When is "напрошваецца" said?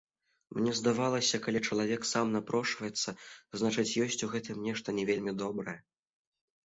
2.37-3.09